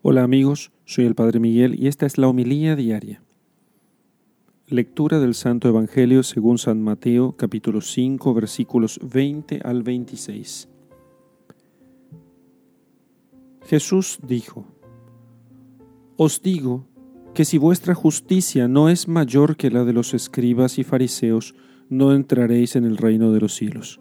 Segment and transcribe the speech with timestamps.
[0.00, 3.20] Hola amigos, soy el Padre Miguel y esta es la homilía diaria.
[4.68, 10.68] Lectura del Santo Evangelio según San Mateo capítulo 5 versículos 20 al 26.
[13.66, 14.66] Jesús dijo,
[16.16, 16.86] Os digo
[17.34, 21.56] que si vuestra justicia no es mayor que la de los escribas y fariseos,
[21.88, 23.98] no entraréis en el reino de los cielos.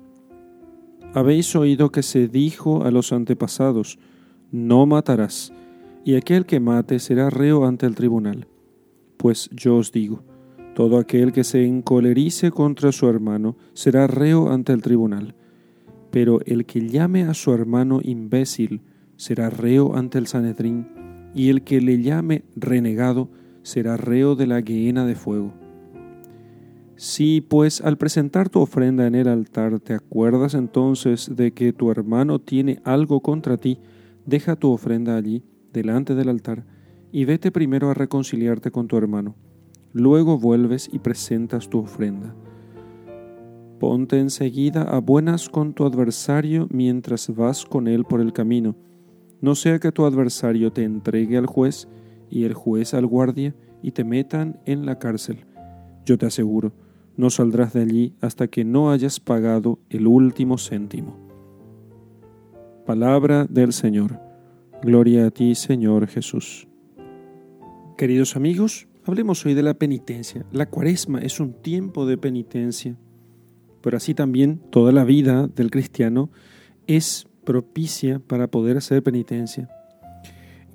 [1.15, 3.97] Habéis oído que se dijo a los antepasados,
[4.51, 5.51] no matarás,
[6.07, 8.47] y aquel que mate será reo ante el tribunal.
[9.17, 10.23] Pues yo os digo,
[10.73, 15.35] todo aquel que se encolerice contra su hermano será reo ante el tribunal,
[16.09, 18.79] pero el que llame a su hermano imbécil
[19.17, 20.87] será reo ante el Sanedrín,
[21.35, 23.29] y el que le llame renegado
[23.61, 25.51] será reo de la guiena de fuego.
[26.95, 31.91] Si pues al presentar tu ofrenda en el altar te acuerdas entonces de que tu
[31.91, 33.81] hermano tiene algo contra ti,
[34.25, 35.43] deja tu ofrenda allí
[35.77, 36.65] delante del altar
[37.11, 39.35] y vete primero a reconciliarte con tu hermano.
[39.93, 42.33] Luego vuelves y presentas tu ofrenda.
[43.79, 48.75] Ponte enseguida a buenas con tu adversario mientras vas con él por el camino.
[49.39, 51.87] No sea que tu adversario te entregue al juez
[52.27, 55.45] y el juez al guardia y te metan en la cárcel.
[56.05, 56.73] Yo te aseguro,
[57.15, 61.15] no saldrás de allí hasta que no hayas pagado el último céntimo.
[62.87, 64.26] Palabra del Señor.
[64.83, 66.67] Gloria a ti, Señor Jesús.
[67.97, 70.45] Queridos amigos, hablemos hoy de la penitencia.
[70.51, 72.95] La cuaresma es un tiempo de penitencia,
[73.81, 76.29] pero así también toda la vida del cristiano
[76.85, 79.67] es propicia para poder hacer penitencia.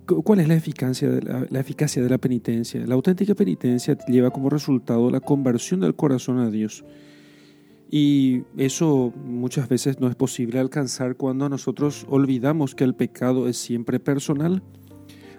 [0.04, 2.84] ¿Cuál es la eficacia, de la, eficacia de la penitencia?
[2.84, 6.84] La auténtica penitencia lleva como resultado la conversión del corazón a Dios.
[7.94, 13.58] Y eso muchas veces no es posible alcanzar cuando nosotros olvidamos que el pecado es
[13.58, 14.62] siempre personal.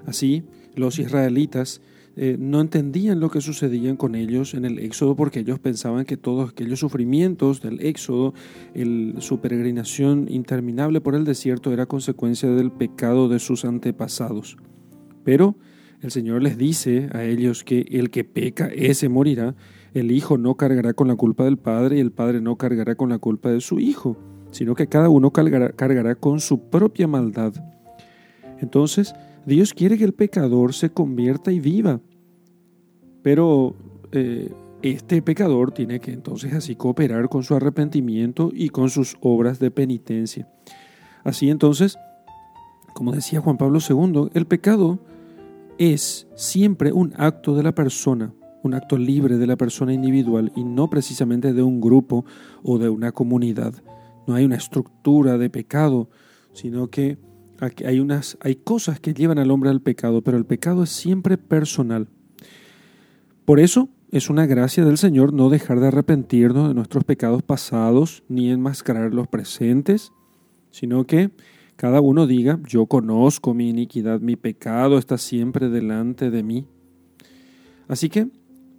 [0.05, 0.43] Así,
[0.75, 1.81] los israelitas
[2.15, 6.15] eh, no entendían lo que sucedía con ellos en el Éxodo porque ellos pensaban que
[6.15, 8.35] todos aquellos sufrimientos del Éxodo,
[8.75, 14.57] el, su peregrinación interminable por el desierto era consecuencia del pecado de sus antepasados.
[15.23, 15.55] Pero
[16.03, 19.55] el Señor les dice a ellos que el que peca, ese morirá,
[19.93, 23.09] el hijo no cargará con la culpa del padre y el padre no cargará con
[23.09, 24.17] la culpa de su hijo,
[24.51, 27.53] sino que cada uno cargará, con su propia maldad.
[28.59, 29.15] Entonces,
[29.45, 32.01] Dios quiere que el pecador se convierta y viva,
[33.21, 33.73] pero
[34.11, 39.57] eh, este pecador tiene que entonces así cooperar con su arrepentimiento y con sus obras
[39.59, 40.49] de penitencia.
[41.23, 41.97] Así entonces,
[42.93, 44.99] como decía Juan Pablo II, el pecado
[45.77, 50.63] es siempre un acto de la persona, un acto libre de la persona individual y
[50.63, 52.25] no precisamente de un grupo
[52.63, 53.73] o de una comunidad.
[54.27, 56.09] No hay una estructura de pecado,
[56.53, 57.17] sino que
[57.85, 61.37] hay, unas, hay cosas que llevan al hombre al pecado, pero el pecado es siempre
[61.37, 62.07] personal.
[63.45, 68.23] Por eso es una gracia del Señor no dejar de arrepentirnos de nuestros pecados pasados
[68.29, 70.11] ni enmascarar los presentes,
[70.71, 71.31] sino que
[71.75, 76.67] cada uno diga, yo conozco mi iniquidad, mi pecado está siempre delante de mí.
[77.87, 78.27] Así que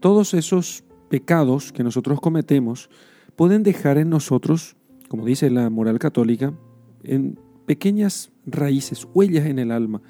[0.01, 2.91] todos esos pecados que nosotros cometemos
[3.37, 4.77] pueden dejar en nosotros,
[5.09, 6.55] como dice la moral católica,
[7.03, 10.03] en pequeñas raíces, huellas en el alma,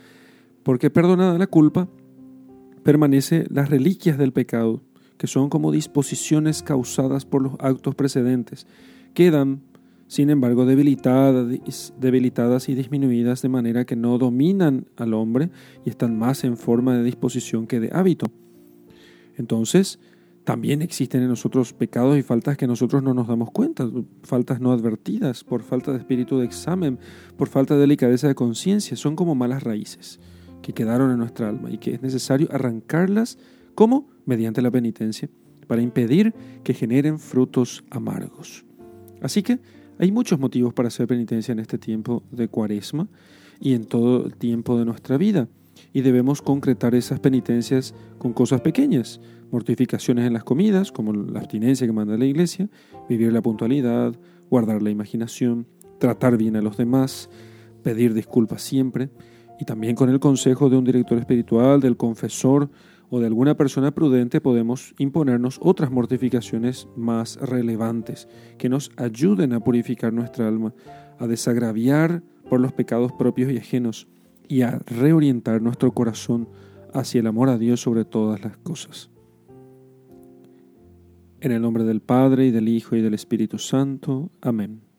[0.63, 1.89] porque perdonada la culpa,
[2.83, 4.83] permanece las reliquias del pecado,
[5.17, 8.67] que son como disposiciones causadas por los actos precedentes,
[9.15, 9.63] quedan,
[10.07, 15.51] sin embargo, debilitadas, debilitadas y disminuidas de manera que no dominan al hombre
[15.85, 18.27] y están más en forma de disposición que de hábito.
[19.37, 19.99] Entonces,
[20.45, 23.89] también existen en nosotros pecados y faltas que nosotros no nos damos cuenta,
[24.23, 26.99] faltas no advertidas, por falta de espíritu de examen,
[27.39, 30.21] por falta de delicadeza de conciencia, son como malas raíces
[30.61, 33.39] que quedaron en nuestra alma y que es necesario arrancarlas,
[33.75, 34.09] ¿cómo?
[34.27, 35.31] Mediante la penitencia,
[35.67, 38.67] para impedir que generen frutos amargos.
[39.23, 39.61] Así que
[39.99, 43.09] hay muchos motivos para hacer penitencia en este tiempo de cuaresma
[43.61, 45.49] y en todo el tiempo de nuestra vida
[45.93, 49.21] y debemos concretar esas penitencias con cosas pequeñas,
[49.51, 52.69] mortificaciones en las comidas, como la abstinencia que manda la iglesia,
[53.09, 54.15] vivir la puntualidad,
[54.51, 55.67] guardar la imaginación,
[55.99, 57.31] tratar bien a los demás,
[57.83, 59.11] pedir disculpas siempre,
[59.59, 62.71] y también con el consejo de un director espiritual, del confesor
[63.11, 68.29] o de alguna persona prudente podemos imponernos otras mortificaciones más relevantes
[68.59, 70.75] que nos ayuden a purificar nuestra alma,
[71.19, 74.09] a desagraviar por los pecados propios y ajenos
[74.49, 76.49] y a reorientar nuestro corazón
[76.93, 79.11] hacia el amor a Dios sobre todas las cosas.
[81.41, 84.31] En el nombre del Padre y del Hijo y del Espíritu Santo.
[84.41, 84.94] Amén.